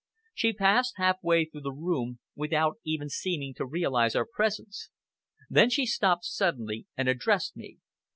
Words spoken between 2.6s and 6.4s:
even seeming to realize our presence. Then she stopped